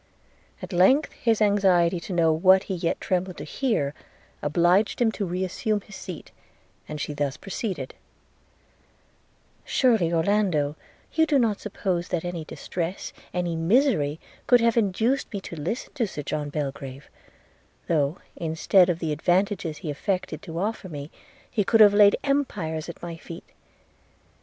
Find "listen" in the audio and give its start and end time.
15.55-15.93